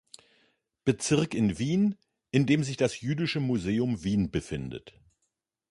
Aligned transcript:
Bezirk 0.83 1.35
in 1.35 1.59
Wien, 1.59 1.95
in 2.31 2.47
dem 2.47 2.63
sich 2.63 2.75
das 2.75 3.01
Jüdische 3.01 3.39
Museum 3.39 4.03
Wien 4.03 4.31
befindet. 4.31 4.99